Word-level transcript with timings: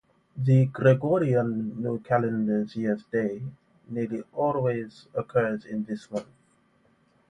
The 0.35 0.65
Gregorian 0.65 1.79
New 1.79 2.01
Year's 2.73 3.03
Day 3.03 3.43
nearly 3.87 4.23
always 4.33 5.05
occurs 5.13 5.65
in 5.65 5.83
this 5.83 6.09
month. 6.09 6.25